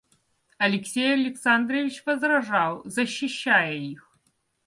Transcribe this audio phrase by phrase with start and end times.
[0.57, 4.11] Алексей Александрович возражал, защищая их.